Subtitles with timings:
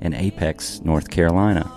[0.00, 1.70] in Apex, North Carolina.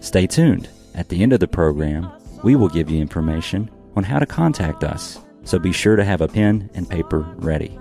[0.00, 0.68] Stay tuned.
[0.94, 2.10] At the end of the program,
[2.42, 6.20] we will give you information on how to contact us, so be sure to have
[6.20, 7.78] a pen and paper ready.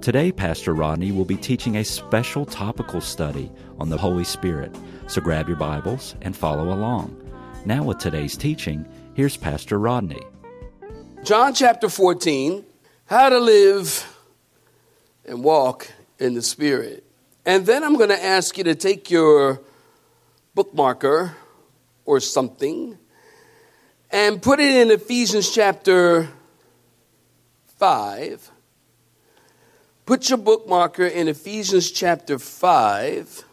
[0.00, 4.74] Today, Pastor Rodney will be teaching a special topical study on the Holy Spirit,
[5.08, 7.20] so grab your Bibles and follow along.
[7.64, 10.22] Now, with today's teaching, here's Pastor Rodney.
[11.24, 12.64] John chapter 14,
[13.06, 14.16] how to live
[15.24, 17.04] and walk in the Spirit.
[17.44, 19.60] And then I'm going to ask you to take your
[20.56, 21.34] bookmarker
[22.04, 22.98] or something
[24.10, 26.28] and put it in Ephesians chapter
[27.78, 28.50] 5.
[30.06, 33.44] Put your bookmarker in Ephesians chapter 5.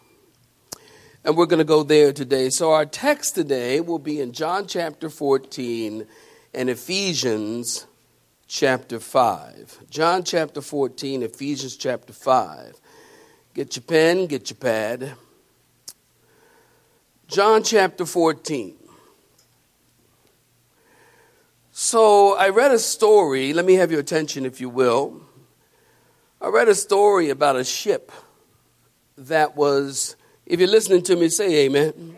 [1.24, 2.50] And we're going to go there today.
[2.50, 6.06] So, our text today will be in John chapter 14
[6.52, 7.86] and Ephesians
[8.46, 9.80] chapter 5.
[9.90, 12.80] John chapter 14, Ephesians chapter 5.
[13.54, 15.14] Get your pen, get your pad.
[17.26, 18.76] John chapter 14.
[21.72, 23.52] So I read a story.
[23.52, 25.20] Let me have your attention, if you will.
[26.40, 28.12] I read a story about a ship
[29.16, 31.92] that was, if you're listening to me, say amen.
[31.96, 32.16] amen.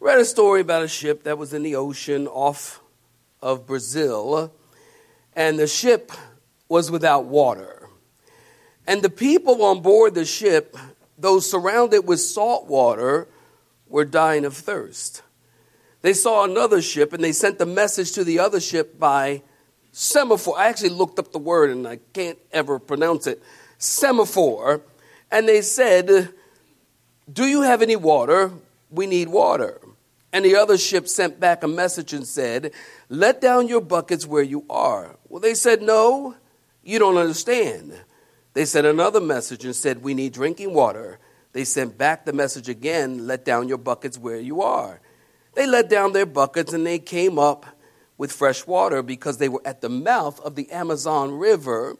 [0.00, 2.82] Read a story about a ship that was in the ocean off
[3.40, 4.52] of Brazil
[5.34, 6.12] and the ship
[6.68, 7.88] was without water.
[8.86, 10.76] And the people on board the ship,
[11.18, 13.28] though surrounded with salt water,
[13.88, 15.22] were dying of thirst.
[16.00, 19.42] They saw another ship and they sent the message to the other ship by
[19.92, 20.58] semaphore.
[20.58, 23.40] I actually looked up the word and I can't ever pronounce it.
[23.78, 24.82] Semaphore.
[25.30, 26.30] And they said,
[27.32, 28.50] Do you have any water?
[28.90, 29.80] We need water.
[30.32, 32.72] And the other ship sent back a message and said,
[33.08, 35.16] Let down your buckets where you are.
[35.32, 36.36] Well, they said, No,
[36.82, 37.98] you don't understand.
[38.52, 41.18] They sent another message and said, We need drinking water.
[41.52, 45.00] They sent back the message again, Let down your buckets where you are.
[45.54, 47.64] They let down their buckets and they came up
[48.18, 51.96] with fresh water because they were at the mouth of the Amazon River.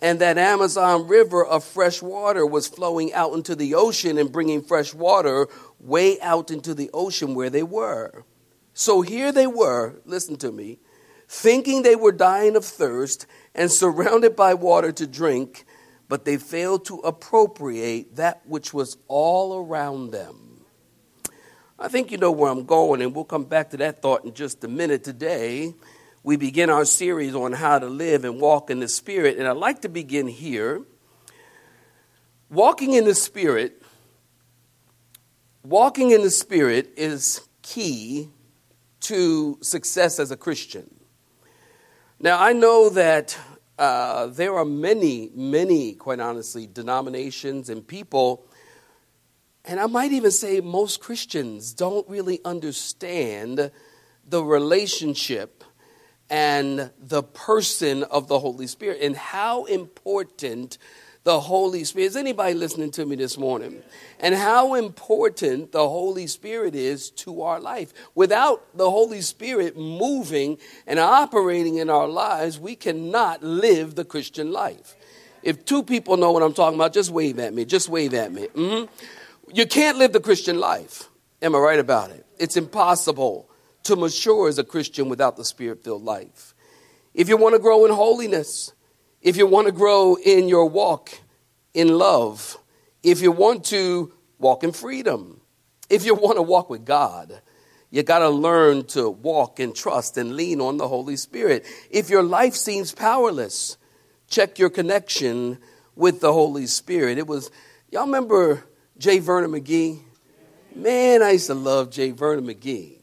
[0.00, 4.62] And that Amazon River of fresh water was flowing out into the ocean and bringing
[4.62, 5.46] fresh water
[5.78, 8.24] way out into the ocean where they were.
[8.72, 10.78] So here they were, listen to me,
[11.32, 15.64] thinking they were dying of thirst and surrounded by water to drink,
[16.06, 20.64] but they failed to appropriate that which was all around them.
[21.78, 24.34] I think you know where I'm going, and we'll come back to that thought in
[24.34, 25.04] just a minute.
[25.04, 25.74] Today,
[26.22, 29.56] we begin our series on how to live and walk in the Spirit, and I'd
[29.56, 30.82] like to begin here.
[32.50, 33.82] Walking in the Spirit
[35.64, 38.28] walking in the Spirit is key
[39.00, 41.01] to success as a Christian.
[42.22, 43.36] Now, I know that
[43.76, 48.46] uh, there are many, many, quite honestly, denominations and people,
[49.64, 53.72] and I might even say most Christians don't really understand
[54.24, 55.64] the relationship
[56.30, 60.78] and the person of the Holy Spirit and how important
[61.24, 62.06] the Holy Spirit.
[62.06, 63.82] Is anybody listening to me this morning?
[64.18, 67.92] And how important the Holy Spirit is to our life.
[68.14, 74.52] Without the Holy Spirit moving and operating in our lives, we cannot live the Christian
[74.52, 74.96] life.
[75.42, 77.64] If two people know what I'm talking about, just wave at me.
[77.64, 78.48] Just wave at me.
[78.48, 78.92] Mm-hmm.
[79.52, 81.08] You can't live the Christian life.
[81.40, 82.24] Am I right about it?
[82.38, 83.48] It's impossible
[83.84, 86.54] to mature as a Christian without the spirit filled life.
[87.14, 88.72] If you want to grow in holiness,
[89.22, 91.20] if you want to grow in your walk
[91.72, 92.58] in love,
[93.02, 95.40] if you want to walk in freedom,
[95.88, 97.40] if you want to walk with God,
[97.90, 101.66] you got to learn to walk and trust and lean on the Holy Spirit.
[101.90, 103.76] If your life seems powerless,
[104.28, 105.58] check your connection
[105.94, 107.18] with the Holy Spirit.
[107.18, 107.50] It was,
[107.90, 108.64] y'all remember
[108.98, 109.18] J.
[109.18, 110.00] Vernon McGee?
[110.74, 112.10] Man, I used to love J.
[112.10, 112.98] Vernon McGee.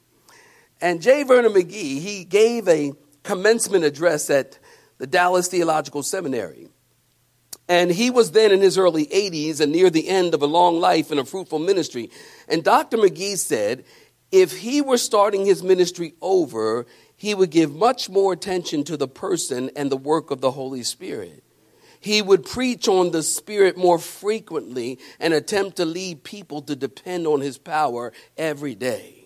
[0.81, 1.23] And J.
[1.23, 2.93] Vernon McGee, he gave a
[3.23, 4.58] commencement address at
[4.99, 6.69] the Dallas Theological Seminary.
[7.67, 10.79] And he was then in his early 80s and near the end of a long
[10.79, 12.11] life and a fruitful ministry.
[12.47, 12.97] And Dr.
[12.97, 13.85] McGee said
[14.31, 16.85] if he were starting his ministry over,
[17.15, 20.83] he would give much more attention to the person and the work of the Holy
[20.83, 21.43] Spirit.
[21.99, 27.27] he would preach on the Spirit more frequently and attempt to lead people to depend
[27.27, 29.18] on his power every day.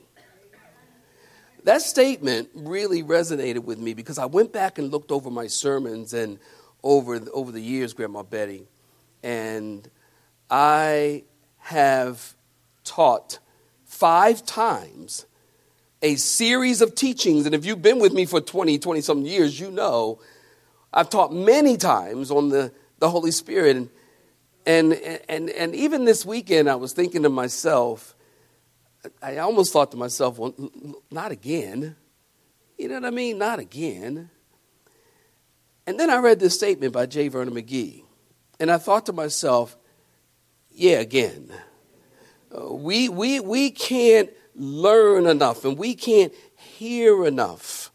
[1.64, 6.14] That statement really resonated with me because I went back and looked over my sermons
[6.14, 6.40] and
[6.84, 8.68] over, over the years, Grandma Betty,
[9.24, 9.90] and
[10.50, 11.24] I
[11.60, 12.36] have
[12.84, 13.40] taught
[13.86, 15.26] five times
[16.02, 17.46] a series of teachings.
[17.46, 20.20] And if you've been with me for 20, 20 something years, you know
[20.94, 23.78] I've taught many times on the, the Holy Spirit.
[23.78, 23.92] And,
[24.66, 28.13] and, and, and even this weekend, I was thinking to myself,
[29.22, 30.54] I almost thought to myself, well,
[31.12, 31.96] not again.
[32.78, 33.38] You know what I mean?
[33.38, 34.30] Not again.
[35.86, 37.28] And then I read this statement by J.
[37.28, 38.04] Vernon McGee.
[38.60, 39.78] And I thought to myself,
[40.72, 41.52] yeah, again.
[42.56, 47.92] Uh, we, we, we can't learn enough and we can't hear enough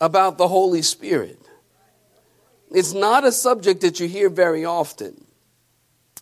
[0.00, 1.38] about the Holy Spirit.
[2.70, 5.26] It's not a subject that you hear very often.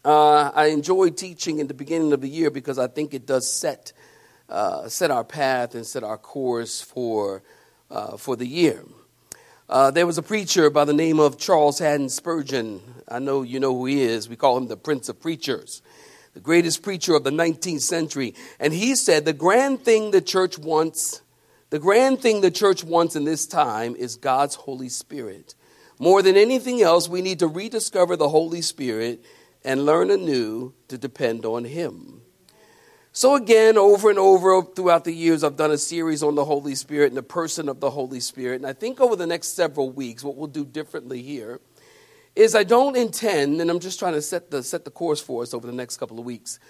[0.02, 3.50] Uh, I enjoy teaching in the beginning of the year because I think it does
[3.50, 3.92] set,
[4.48, 7.42] uh, set our path and set our course for,
[7.90, 8.82] uh, for the year.
[9.68, 12.80] Uh, there was a preacher by the name of Charles Haddon Spurgeon.
[13.08, 14.26] I know you know who he is.
[14.26, 15.82] We call him the Prince of Preachers,
[16.32, 18.34] the greatest preacher of the 19th century.
[18.58, 21.20] And he said the grand thing the church wants,
[21.68, 25.54] the grand thing the church wants in this time is God's Holy Spirit.
[25.98, 29.22] More than anything else, we need to rediscover the Holy Spirit
[29.64, 32.22] and learn anew to depend on Him.
[33.12, 36.76] So, again, over and over throughout the years, I've done a series on the Holy
[36.76, 38.56] Spirit and the person of the Holy Spirit.
[38.56, 41.60] And I think over the next several weeks, what we'll do differently here
[42.36, 45.42] is I don't intend, and I'm just trying to set the, set the course for
[45.42, 46.60] us over the next couple of weeks.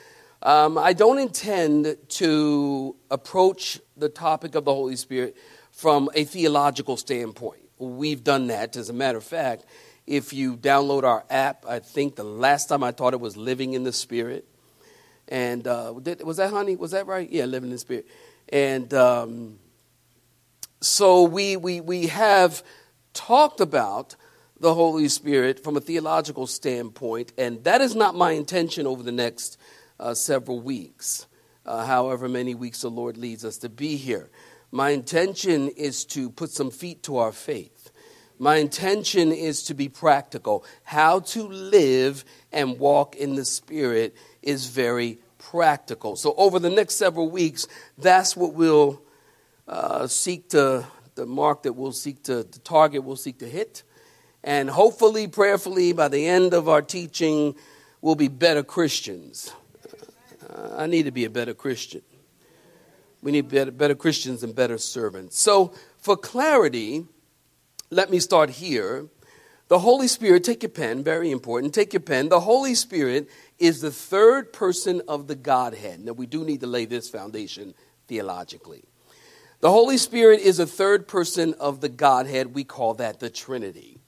[0.42, 5.36] Um, I don't intend to approach the topic of the Holy Spirit
[5.70, 7.60] from a theological standpoint.
[7.78, 8.76] We've done that.
[8.76, 9.66] As a matter of fact,
[10.06, 13.74] if you download our app, I think the last time I taught it was Living
[13.74, 14.46] in the Spirit.
[15.28, 16.76] And uh, did, was that, honey?
[16.76, 17.30] Was that right?
[17.30, 18.06] Yeah, Living in the Spirit.
[18.48, 19.58] And um,
[20.80, 22.62] so we, we, we have
[23.14, 24.16] talked about
[24.58, 29.12] the Holy Spirit from a theological standpoint, and that is not my intention over the
[29.12, 29.58] next
[29.98, 31.26] uh, several weeks,
[31.64, 34.30] uh, however many weeks the Lord leads us to be here.
[34.70, 37.79] My intention is to put some feet to our faith.
[38.40, 40.64] My intention is to be practical.
[40.82, 46.16] How to live and walk in the Spirit is very practical.
[46.16, 47.66] So, over the next several weeks,
[47.98, 49.02] that's what we'll
[49.68, 53.82] uh, seek to, the mark that we'll seek to, the target we'll seek to hit.
[54.42, 57.54] And hopefully, prayerfully, by the end of our teaching,
[58.00, 59.52] we'll be better Christians.
[60.48, 62.00] Uh, I need to be a better Christian.
[63.20, 65.38] We need better, better Christians and better servants.
[65.38, 67.04] So, for clarity,
[67.90, 69.06] let me start here.
[69.68, 71.74] The Holy Spirit, take your pen, very important.
[71.74, 72.28] Take your pen.
[72.28, 73.28] The Holy Spirit
[73.58, 76.04] is the third person of the Godhead.
[76.04, 77.74] Now, we do need to lay this foundation
[78.08, 78.84] theologically.
[79.60, 82.54] The Holy Spirit is a third person of the Godhead.
[82.54, 83.98] We call that the Trinity.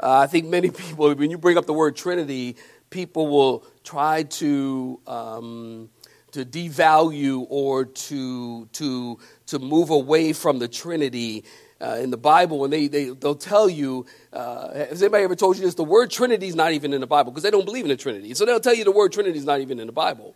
[0.00, 2.56] Uh, I think many people, when you bring up the word Trinity,
[2.90, 5.90] people will try to um,
[6.32, 11.44] to devalue or to, to, to move away from the Trinity
[11.80, 15.56] uh, in the Bible, and they, they, they'll tell you, uh, has anybody ever told
[15.56, 15.74] you this?
[15.74, 17.96] The word Trinity is not even in the Bible because they don't believe in the
[17.96, 18.34] Trinity.
[18.34, 20.34] So they'll tell you the word Trinity is not even in the Bible.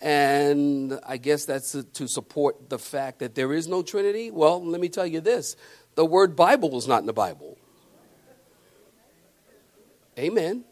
[0.00, 4.30] And I guess that's to support the fact that there is no Trinity.
[4.30, 5.56] Well, let me tell you this
[5.94, 7.56] the word Bible is not in the Bible.
[10.18, 10.64] Amen.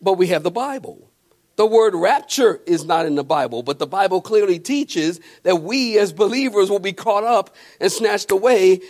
[0.00, 1.11] But we have the Bible.
[1.62, 5.96] The word rapture is not in the Bible, but the Bible clearly teaches that we
[5.96, 8.80] as believers will be caught up and snatched away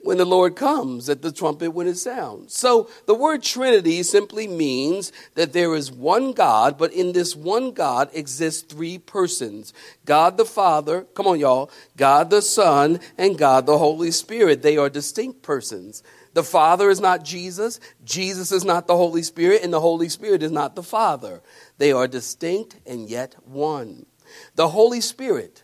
[0.00, 2.52] when the Lord comes at the trumpet when it sounds.
[2.52, 7.70] So the word Trinity simply means that there is one God, but in this one
[7.70, 9.72] God exists three persons
[10.04, 14.62] God the Father, come on, y'all, God the Son, and God the Holy Spirit.
[14.62, 16.02] They are distinct persons.
[16.34, 20.42] The Father is not Jesus, Jesus is not the Holy Spirit, and the Holy Spirit
[20.42, 21.42] is not the Father.
[21.78, 24.06] They are distinct and yet one.
[24.54, 25.62] The Holy Spirit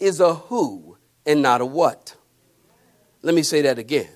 [0.00, 2.16] is a who and not a what.
[3.22, 4.08] Let me say that again.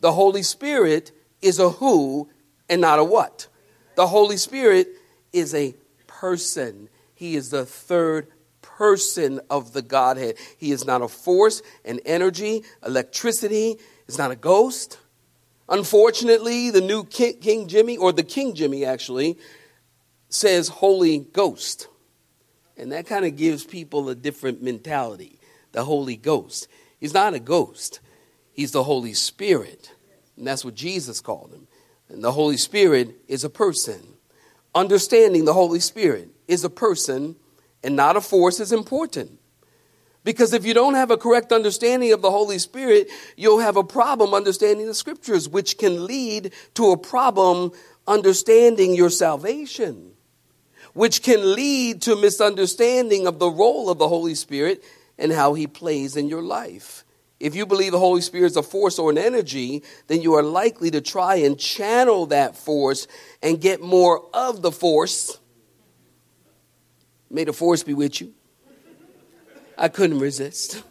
[0.00, 2.28] The Holy Spirit is a who
[2.68, 3.48] and not a what.
[3.96, 4.88] The Holy Spirit
[5.32, 5.74] is a
[6.06, 6.88] person.
[7.14, 8.28] He is the third
[8.60, 10.36] person of the Godhead.
[10.56, 13.76] He is not a force, an energy, electricity.
[14.08, 14.98] It's not a ghost.
[15.68, 19.38] Unfortunately, the new King, King Jimmy, or the King Jimmy actually,
[20.28, 21.88] says Holy Ghost.
[22.76, 25.38] And that kind of gives people a different mentality.
[25.72, 26.68] The Holy Ghost.
[26.98, 28.00] He's not a ghost,
[28.52, 29.92] He's the Holy Spirit.
[30.36, 31.66] And that's what Jesus called him.
[32.08, 34.00] And the Holy Spirit is a person.
[34.74, 37.36] Understanding the Holy Spirit is a person
[37.82, 39.38] and not a force is important.
[40.24, 43.84] Because if you don't have a correct understanding of the Holy Spirit, you'll have a
[43.84, 47.72] problem understanding the scriptures, which can lead to a problem
[48.06, 50.12] understanding your salvation,
[50.94, 54.82] which can lead to misunderstanding of the role of the Holy Spirit
[55.18, 57.04] and how he plays in your life.
[57.38, 60.42] If you believe the Holy Spirit is a force or an energy, then you are
[60.42, 63.06] likely to try and channel that force
[63.42, 65.38] and get more of the force.
[67.28, 68.32] May the force be with you.
[69.76, 70.82] I couldn't resist.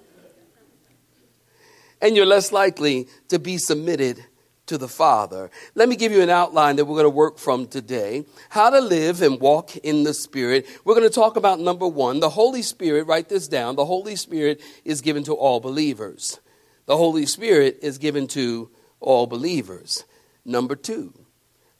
[2.02, 4.24] And you're less likely to be submitted
[4.66, 5.52] to the Father.
[5.76, 8.26] Let me give you an outline that we're going to work from today.
[8.50, 10.66] How to live and walk in the Spirit.
[10.86, 13.08] We're going to talk about number one, the Holy Spirit.
[13.08, 13.76] Write this down.
[13.76, 16.40] The Holy Spirit is given to all believers.
[16.86, 20.06] The Holy Spirit is given to all believers.
[20.46, 21.14] Number two,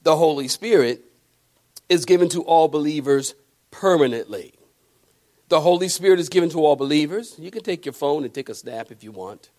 [0.02, 1.04] the Holy Spirit
[1.88, 3.34] is given to all believers
[3.70, 4.54] permanently.
[5.54, 7.36] The Holy Spirit is given to all believers.
[7.38, 9.50] You can take your phone and take a snap if you want.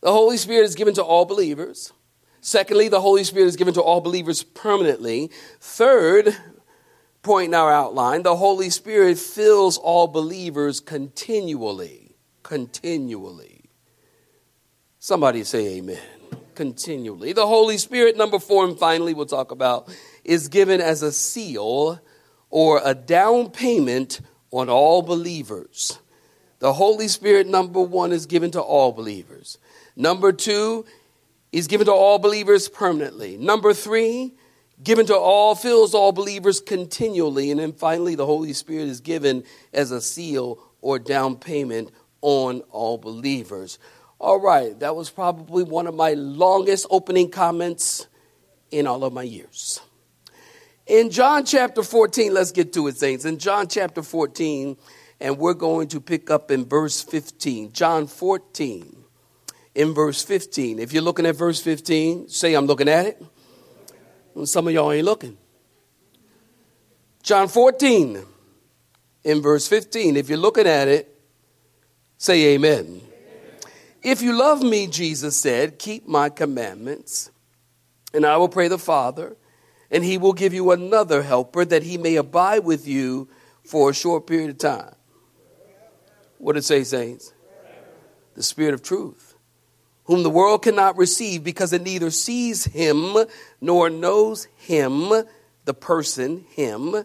[0.00, 1.92] The Holy Spirit is given to all believers.
[2.40, 5.30] Secondly, the Holy Spirit is given to all believers permanently.
[5.60, 6.34] Third
[7.20, 12.16] point in our outline, the Holy Spirit fills all believers continually.
[12.42, 13.68] Continually.
[14.98, 16.00] Somebody say amen.
[16.54, 17.34] Continually.
[17.34, 19.94] The Holy Spirit, number four, and finally we'll talk about,
[20.24, 22.00] is given as a seal
[22.48, 25.98] or a down payment on all believers.
[26.60, 29.58] The Holy Spirit, number one, is given to all believers.
[29.94, 30.84] Number two,
[31.52, 33.36] is given to all believers permanently.
[33.36, 34.34] Number three,
[34.82, 37.50] given to all, fills all believers continually.
[37.50, 41.90] And then finally, the Holy Spirit is given as a seal or down payment
[42.20, 43.78] on all believers.
[44.18, 48.08] All right, that was probably one of my longest opening comments
[48.70, 49.80] in all of my years.
[50.88, 53.26] In John chapter 14, let's get to it, saints.
[53.26, 54.74] In John chapter 14,
[55.20, 57.72] and we're going to pick up in verse 15.
[57.72, 59.04] John 14,
[59.74, 60.78] in verse 15.
[60.78, 63.22] If you're looking at verse 15, say, I'm looking at it.
[64.44, 65.36] Some of y'all ain't looking.
[67.22, 68.24] John 14,
[69.24, 70.16] in verse 15.
[70.16, 71.14] If you're looking at it,
[72.16, 73.02] say, amen.
[74.02, 77.30] If you love me, Jesus said, keep my commandments,
[78.14, 79.36] and I will pray the Father
[79.90, 83.28] and he will give you another helper that he may abide with you
[83.64, 84.94] for a short period of time.
[86.38, 87.32] What did it say, saints?
[88.34, 89.34] The Spirit of truth,
[90.04, 93.16] whom the world cannot receive because it neither sees him
[93.60, 95.24] nor knows him,
[95.64, 97.04] the person, him.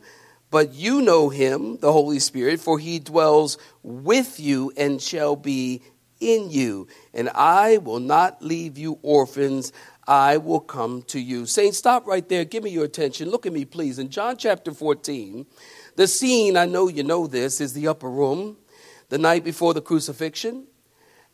[0.52, 5.82] But you know him, the Holy Spirit, for he dwells with you and shall be
[6.20, 6.88] in you.
[7.14, 9.74] And I will not leave you orphans.
[10.08, 11.46] I will come to you.
[11.46, 12.44] Saints, stop right there.
[12.44, 13.30] Give me your attention.
[13.30, 14.00] Look at me, please.
[14.00, 15.46] In John chapter 14,
[15.96, 18.58] the scene, I know you know this, is the upper room,
[19.10, 20.66] the night before the crucifixion.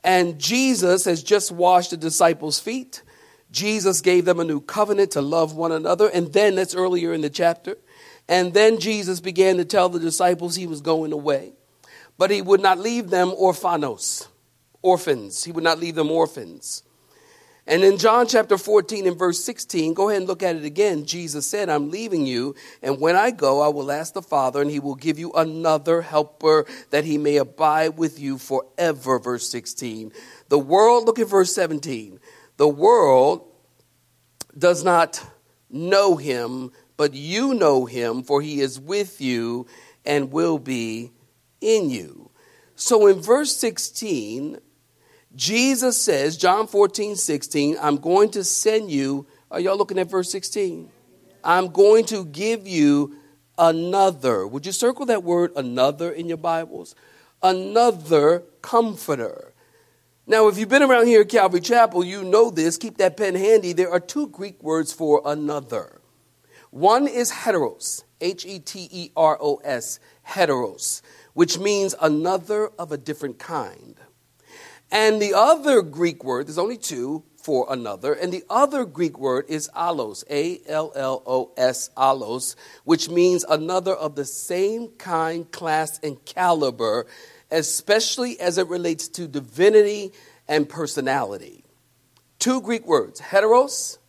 [0.04, 3.02] And Jesus has just washed the disciples' feet.
[3.52, 6.08] Jesus gave them a new covenant to love one another.
[6.08, 7.76] And then, that's earlier in the chapter.
[8.28, 11.54] And then Jesus began to tell the disciples he was going away.
[12.20, 14.28] But he would not leave them orphanos,
[14.84, 15.44] orphans.
[15.44, 16.84] He would not leave them orphans.
[17.70, 21.06] And in John chapter 14 and verse 16, go ahead and look at it again.
[21.06, 24.72] Jesus said, I'm leaving you, and when I go, I will ask the Father, and
[24.72, 29.20] he will give you another helper that he may abide with you forever.
[29.20, 30.12] Verse 16.
[30.48, 32.20] The world, look at verse 17.
[32.58, 33.46] The world
[34.58, 35.24] does not
[35.70, 39.68] know him, but you know him, for he is with you
[40.04, 41.12] and will be
[41.62, 42.32] in you.
[42.76, 44.58] So in verse 16,
[45.36, 49.28] Jesus says, John 14, 16, I'm going to send you.
[49.52, 50.90] Are y'all looking at verse 16?
[51.44, 53.16] I'm going to give you
[53.58, 54.48] another.
[54.48, 56.96] Would you circle that word another in your Bibles?
[57.44, 59.54] Another comforter.
[60.26, 62.78] Now, if you've been around here at Calvary Chapel, you know this.
[62.78, 63.74] Keep that pen handy.
[63.74, 66.02] There are two Greek words for another.
[66.72, 71.02] One is heteros, H E T E R O S, heteros,
[71.34, 73.96] which means another of a different kind.
[74.91, 79.46] And the other Greek word, there's only two for another, and the other Greek word
[79.48, 85.50] is allos, A L L O S, allos, which means another of the same kind,
[85.51, 87.05] class, and caliber,
[87.50, 90.12] especially as it relates to divinity
[90.48, 91.63] and personality.
[92.39, 94.00] Two Greek words, heteros,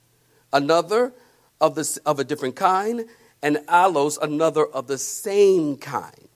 [0.52, 1.12] another
[1.60, 3.04] of, the, of a different kind,
[3.42, 6.29] and allos, another of the same kind.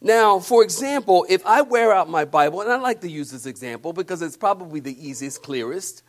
[0.00, 3.44] Now, for example, if I wear out my Bible, and I like to use this
[3.44, 6.02] example because it's probably the easiest, clearest.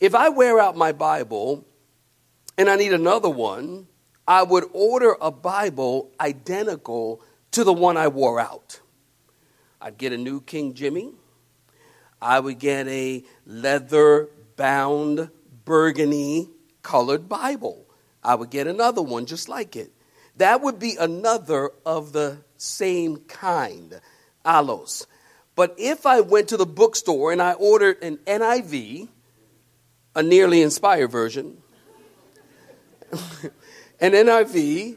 [0.00, 1.66] If I wear out my Bible
[2.58, 3.86] and I need another one,
[4.28, 7.22] I would order a Bible identical
[7.52, 8.80] to the one I wore out.
[9.80, 11.12] I'd get a new King Jimmy.
[12.20, 15.30] I would get a leather bound
[15.64, 16.50] burgundy
[16.82, 17.86] colored Bible.
[18.22, 19.92] I would get another one just like it.
[20.36, 24.00] That would be another of the same kind,
[24.44, 25.06] allos.
[25.54, 29.08] But if I went to the bookstore and I ordered an NIV,
[30.14, 31.58] a nearly inspired version,
[34.00, 34.96] an NIV,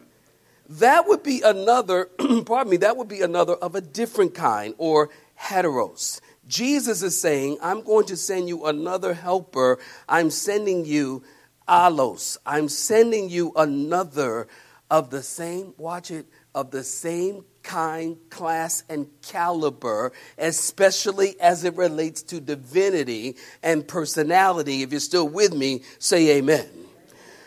[0.70, 2.06] that would be another,
[2.46, 6.22] pardon me, that would be another of a different kind or heteros.
[6.48, 9.80] Jesus is saying, I'm going to send you another helper.
[10.08, 11.24] I'm sending you
[11.68, 12.38] allos.
[12.46, 14.48] I'm sending you another
[14.89, 21.75] of the same, watch it, of the same kind, class, and caliber, especially as it
[21.75, 24.84] relates to divinity and personality.
[24.84, 26.68] If you're still with me, say amen.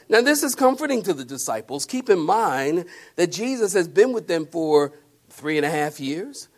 [0.08, 1.84] Now, this is comforting to the disciples.
[1.84, 4.92] Keep in mind that Jesus has been with them for
[5.28, 6.48] three and a half years.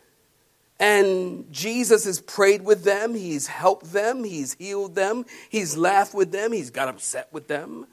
[0.79, 6.31] And Jesus has prayed with them, he's helped them, he's healed them, he's laughed with
[6.31, 7.85] them, he's got upset with them.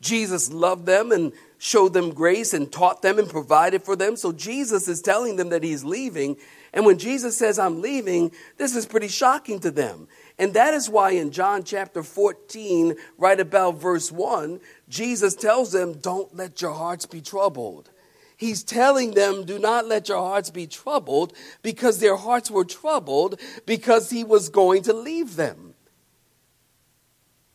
[0.00, 4.16] Jesus loved them and showed them grace and taught them and provided for them.
[4.16, 6.36] So Jesus is telling them that he's leaving.
[6.72, 10.08] And when Jesus says, I'm leaving, this is pretty shocking to them.
[10.38, 15.94] And that is why in John chapter 14, right about verse 1, Jesus tells them,
[15.94, 17.90] Don't let your hearts be troubled.
[18.38, 23.38] He's telling them, Do not let your hearts be troubled because their hearts were troubled
[23.66, 25.74] because he was going to leave them.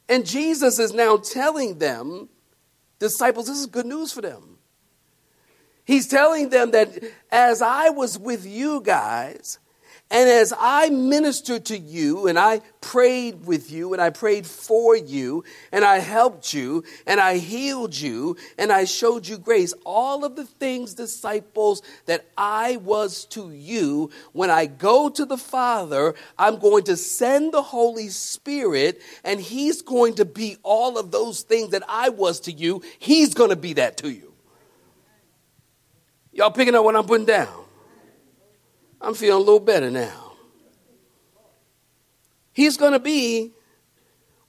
[0.08, 2.30] And Jesus is now telling them,
[3.00, 4.58] disciples, this is good news for them.
[5.86, 6.90] He's telling them that
[7.32, 9.60] as I was with you guys,
[10.12, 14.96] and as I ministered to you and I prayed with you and I prayed for
[14.96, 20.24] you and I helped you and I healed you and I showed you grace, all
[20.24, 26.14] of the things, disciples, that I was to you, when I go to the Father,
[26.38, 31.42] I'm going to send the Holy Spirit and He's going to be all of those
[31.42, 32.84] things that I was to you.
[33.00, 34.34] He's going to be that to you.
[36.32, 37.65] Y'all picking up what I'm putting down?
[39.06, 40.34] I'm feeling a little better now.
[42.54, 43.52] He's going to be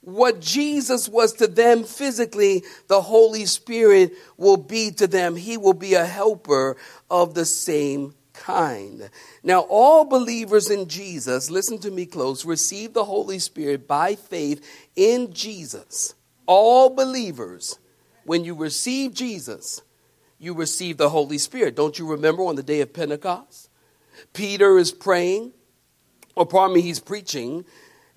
[0.01, 5.35] what Jesus was to them physically, the Holy Spirit will be to them.
[5.35, 6.75] He will be a helper
[7.11, 9.11] of the same kind.
[9.43, 14.65] Now, all believers in Jesus, listen to me close, receive the Holy Spirit by faith
[14.95, 16.15] in Jesus.
[16.47, 17.77] All believers,
[18.23, 19.81] when you receive Jesus,
[20.39, 21.75] you receive the Holy Spirit.
[21.75, 23.69] Don't you remember on the day of Pentecost?
[24.33, 25.53] Peter is praying,
[26.35, 27.65] or pardon me, he's preaching.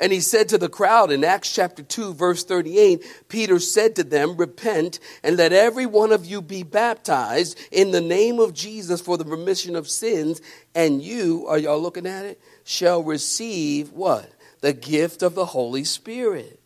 [0.00, 4.02] And he said to the crowd in Acts chapter 2, verse 38, Peter said to
[4.02, 9.02] them, Repent and let every one of you be baptized in the name of Jesus
[9.02, 10.40] for the remission of sins,
[10.74, 14.30] and you, are y'all looking at it, shall receive what?
[14.62, 16.60] The gift of the Holy Spirit.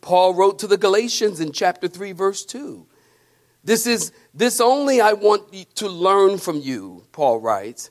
[0.00, 2.86] Paul wrote to the Galatians in chapter 3, verse 2.
[3.62, 7.90] This is this only I want to learn from you, Paul writes.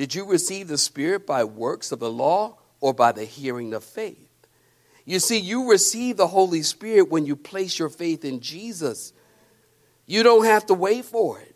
[0.00, 3.84] Did you receive the Spirit by works of the law or by the hearing of
[3.84, 4.30] faith?
[5.04, 9.12] You see, you receive the Holy Spirit when you place your faith in Jesus.
[10.06, 11.54] You don't have to wait for it.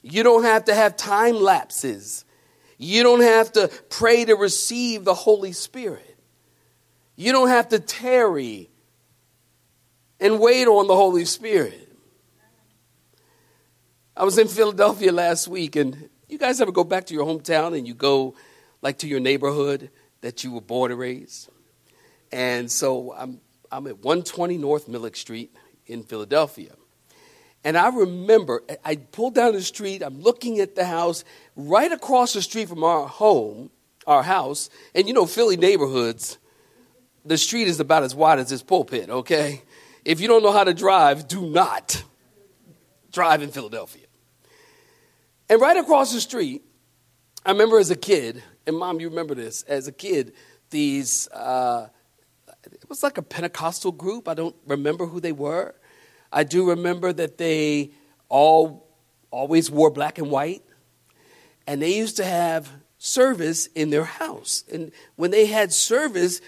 [0.00, 2.24] You don't have to have time lapses.
[2.78, 6.16] You don't have to pray to receive the Holy Spirit.
[7.16, 8.70] You don't have to tarry
[10.20, 11.92] and wait on the Holy Spirit.
[14.16, 17.76] I was in Philadelphia last week and you guys ever go back to your hometown
[17.76, 18.34] and you go
[18.80, 19.90] like to your neighborhood
[20.22, 21.48] that you were born and raised?
[22.32, 23.40] And so I'm,
[23.70, 25.54] I'm at 120 North Millick Street
[25.86, 26.72] in Philadelphia.
[27.64, 32.32] And I remember I pulled down the street, I'm looking at the house right across
[32.32, 33.70] the street from our home,
[34.06, 34.68] our house.
[34.94, 36.38] And you know, Philly neighborhoods,
[37.24, 39.62] the street is about as wide as this pulpit, okay?
[40.04, 42.02] If you don't know how to drive, do not
[43.12, 44.01] drive in Philadelphia.
[45.52, 46.62] And right across the street,
[47.44, 50.32] I remember as a kid, and mom, you remember this, as a kid,
[50.70, 51.88] these, uh,
[52.64, 54.28] it was like a Pentecostal group.
[54.28, 55.74] I don't remember who they were.
[56.32, 57.90] I do remember that they
[58.30, 58.88] all
[59.30, 60.62] always wore black and white,
[61.66, 64.64] and they used to have service in their house.
[64.72, 66.40] And when they had service,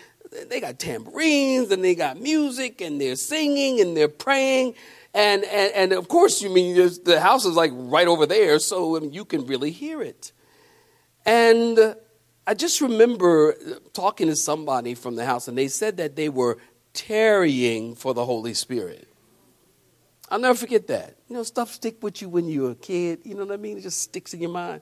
[0.48, 4.76] they got tambourines and they got music and they're singing and they're praying.
[5.14, 6.74] And, and, and of course, you mean
[7.04, 10.32] the house is like right over there, so you can really hear it.
[11.24, 11.96] And
[12.46, 13.54] I just remember
[13.92, 16.58] talking to somebody from the house, and they said that they were
[16.92, 19.08] tarrying for the Holy Spirit.
[20.30, 21.16] I'll never forget that.
[21.28, 23.20] You know, stuff stick with you when you're a kid.
[23.22, 23.78] You know what I mean?
[23.78, 24.80] It just sticks in your mind.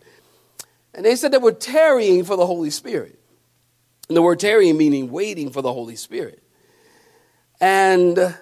[0.94, 3.18] And they said they were tarrying for the Holy Spirit.
[4.08, 6.42] And the word tarrying meaning waiting for the Holy Spirit.
[7.60, 8.34] And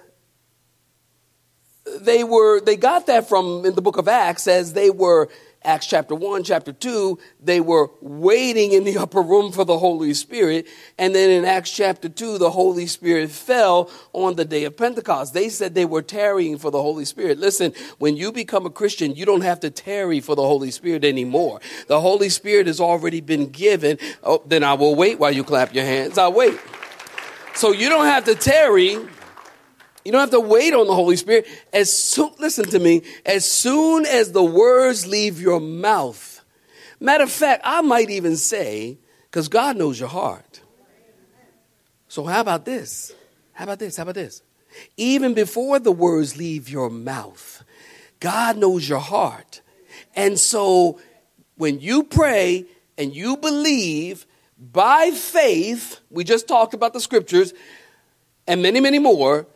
[1.99, 5.29] they were they got that from in the book of Acts as they were
[5.63, 10.13] Acts chapter 1, chapter 2, they were waiting in the upper room for the Holy
[10.15, 10.67] Spirit.
[10.97, 15.35] And then in Acts chapter 2, the Holy Spirit fell on the day of Pentecost.
[15.35, 17.37] They said they were tarrying for the Holy Spirit.
[17.37, 21.05] Listen, when you become a Christian, you don't have to tarry for the Holy Spirit
[21.05, 21.61] anymore.
[21.85, 23.99] The Holy Spirit has already been given.
[24.23, 26.17] Oh, then I will wait while you clap your hands.
[26.17, 26.59] I'll wait.
[27.53, 28.97] So you don't have to tarry
[30.03, 31.47] you don't have to wait on the Holy Spirit.
[31.71, 36.43] As soon, listen to me, as soon as the words leave your mouth.
[36.99, 38.97] Matter of fact, I might even say,
[39.29, 40.61] because God knows your heart.
[42.07, 43.13] So how about this?
[43.53, 43.97] How about this?
[43.97, 44.41] How about this?
[44.97, 47.63] Even before the words leave your mouth,
[48.19, 49.61] God knows your heart.
[50.15, 50.99] And so
[51.55, 52.65] when you pray
[52.97, 54.25] and you believe
[54.59, 57.53] by faith, we just talked about the scriptures
[58.47, 59.47] and many, many more,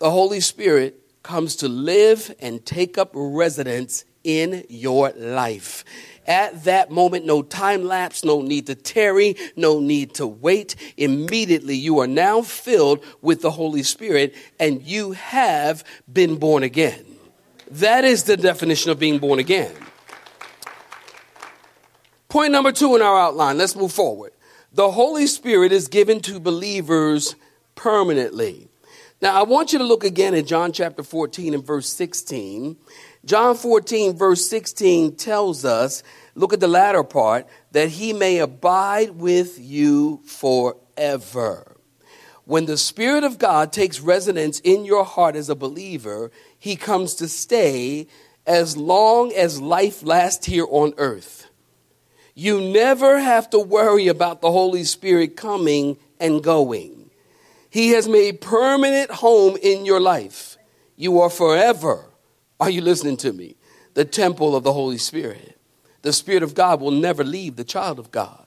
[0.00, 5.84] the Holy Spirit comes to live and take up residence in your life.
[6.26, 10.74] At that moment, no time lapse, no need to tarry, no need to wait.
[10.96, 17.04] Immediately, you are now filled with the Holy Spirit and you have been born again.
[17.70, 19.74] That is the definition of being born again.
[22.28, 23.58] Point number two in our outline.
[23.58, 24.32] Let's move forward.
[24.72, 27.34] The Holy Spirit is given to believers
[27.74, 28.69] permanently.
[29.22, 32.76] Now, I want you to look again at John chapter 14 and verse 16.
[33.26, 36.02] John 14, verse 16 tells us,
[36.34, 41.76] look at the latter part, that he may abide with you forever.
[42.44, 47.14] When the Spirit of God takes residence in your heart as a believer, he comes
[47.16, 48.06] to stay
[48.46, 51.46] as long as life lasts here on earth.
[52.34, 57.09] You never have to worry about the Holy Spirit coming and going.
[57.70, 60.58] He has made permanent home in your life.
[60.96, 62.04] You are forever,
[62.58, 63.56] are you listening to me?
[63.94, 65.58] The temple of the Holy Spirit.
[66.02, 68.46] The Spirit of God will never leave the child of God.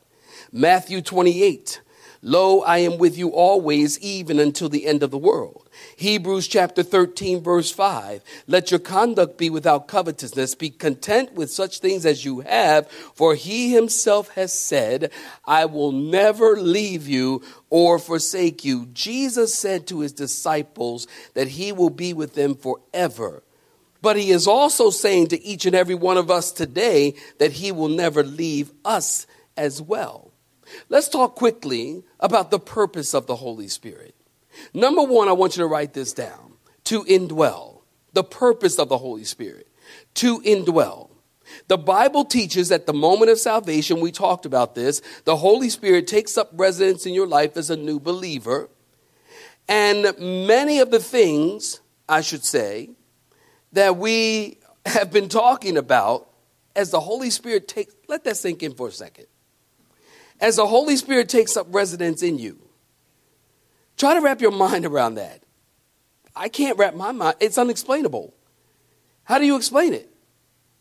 [0.52, 1.82] Matthew 28
[2.26, 5.63] Lo, I am with you always, even until the end of the world.
[5.98, 8.24] Hebrews chapter 13, verse 5.
[8.48, 10.56] Let your conduct be without covetousness.
[10.56, 15.12] Be content with such things as you have, for he himself has said,
[15.46, 18.88] I will never leave you or forsake you.
[18.88, 23.44] Jesus said to his disciples that he will be with them forever.
[24.02, 27.72] But he is also saying to each and every one of us today that he
[27.72, 29.26] will never leave us
[29.56, 30.32] as well.
[30.90, 34.16] Let's talk quickly about the purpose of the Holy Spirit.
[34.74, 36.54] Number one, I want you to write this down
[36.86, 37.82] to indwell.
[38.14, 39.68] The purpose of the Holy Spirit
[40.16, 41.10] to indwell.
[41.68, 46.08] The Bible teaches at the moment of salvation, we talked about this, the Holy Spirit
[46.08, 48.70] takes up residence in your life as a new believer.
[49.68, 52.92] And many of the things, I should say,
[53.72, 56.30] that we have been talking about
[56.76, 59.26] as the Holy Spirit takes, let that sink in for a second
[60.40, 62.60] as the Holy Spirit takes up residence in you.
[64.04, 65.44] Try to wrap your mind around that.
[66.36, 68.34] I can't wrap my mind, it's unexplainable.
[69.24, 70.14] How do you explain it?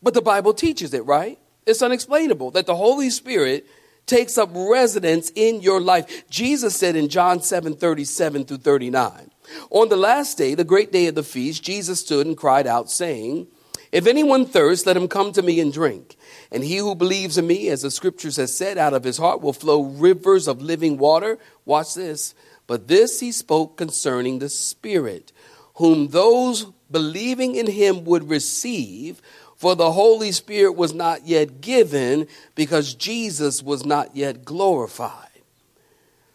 [0.01, 1.39] But the Bible teaches it, right?
[1.65, 3.65] It's unexplainable that the Holy Spirit
[4.05, 6.29] takes up residence in your life.
[6.29, 9.31] Jesus said in John 7 37 through 39.
[9.69, 12.91] On the last day, the great day of the feast, Jesus stood and cried out,
[12.91, 13.47] saying,
[13.93, 16.17] If anyone thirsts, let him come to me and drink.
[16.51, 19.39] And he who believes in me, as the scriptures has said, out of his heart
[19.39, 21.37] will flow rivers of living water.
[21.63, 22.35] Watch this.
[22.73, 25.31] But this he spoke concerning the Spirit,
[25.75, 29.21] whom those believing in him would receive,
[29.55, 35.29] for the Holy Spirit was not yet given because Jesus was not yet glorified.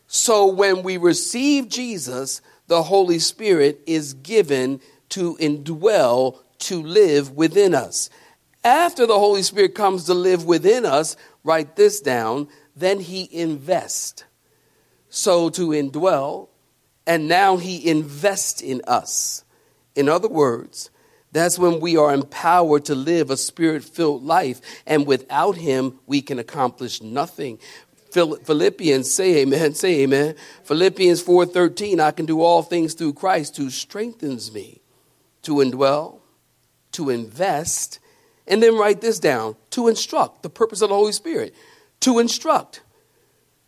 [0.06, 7.74] So when we receive Jesus, the Holy Spirit is given to indwell, to live within
[7.74, 8.10] us.
[8.62, 12.46] After the Holy Spirit comes to live within us, write this down,
[12.76, 14.22] then he invests.
[15.18, 16.46] So to indwell,
[17.04, 19.42] and now he invests in us.
[19.96, 20.90] In other words,
[21.32, 26.22] that's when we are empowered to live a spirit filled life, and without him, we
[26.22, 27.58] can accomplish nothing.
[28.12, 30.36] Philippians, say amen, say amen.
[30.62, 34.82] Philippians 4:13, I can do all things through Christ who strengthens me
[35.42, 36.20] to indwell,
[36.92, 37.98] to invest,
[38.46, 41.56] and then write this down to instruct, the purpose of the Holy Spirit,
[42.00, 42.82] to instruct.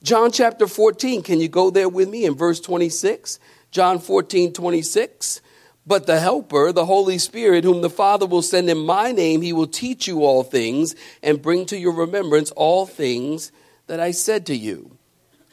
[0.02, 3.38] John chapter 14, can you go there with me in verse 26?
[3.70, 5.42] John 14, 26.
[5.86, 9.52] But the Helper, the Holy Spirit, whom the Father will send in my name, he
[9.52, 13.52] will teach you all things and bring to your remembrance all things
[13.88, 14.96] that I said to you.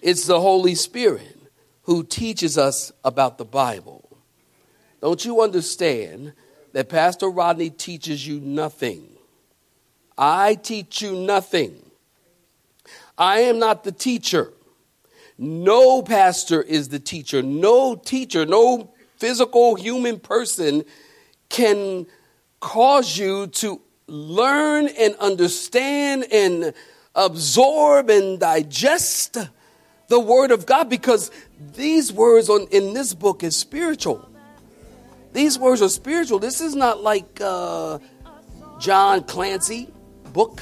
[0.02, 1.38] It's the Holy Spirit
[1.84, 4.18] who teaches us about the Bible.
[5.02, 6.34] Don't you understand
[6.74, 9.08] that Pastor Rodney teaches you nothing?
[10.18, 11.87] I teach you nothing.
[13.18, 14.54] I am not the teacher.
[15.38, 17.42] No pastor is the teacher.
[17.42, 20.84] No teacher, no physical human person
[21.50, 22.06] can
[22.60, 26.74] cause you to learn and understand and
[27.16, 29.38] absorb and digest
[30.08, 31.32] the word of God because
[31.76, 34.28] these words on, in this book is spiritual.
[35.34, 36.40] These words are spiritual.
[36.40, 38.00] This is not like uh,
[38.80, 39.92] John Clancy
[40.32, 40.62] book.